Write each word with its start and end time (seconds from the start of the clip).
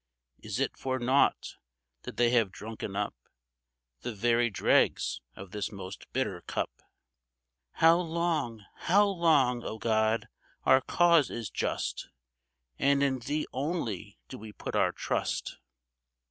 Is 0.39 0.59
it 0.59 0.75
for 0.77 0.97
naught 0.97 1.57
that 2.05 2.17
they 2.17 2.31
have 2.31 2.51
drunken 2.51 2.95
up 2.95 3.13
The 3.99 4.11
very 4.15 4.49
dregs 4.49 5.21
of 5.35 5.51
this 5.51 5.71
most 5.71 6.11
bitter 6.11 6.41
cup? 6.41 6.81
How 7.73 7.97
long? 7.99 8.65
how 8.77 9.05
long? 9.05 9.63
O 9.63 9.77
God! 9.77 10.27
our 10.63 10.81
cause 10.81 11.29
is 11.29 11.51
just, 11.51 12.09
And 12.79 13.03
in 13.03 13.19
Thee 13.19 13.45
only 13.53 14.17
do 14.27 14.39
we 14.39 14.51
put 14.53 14.75
our 14.75 14.91
trust. 14.91 15.59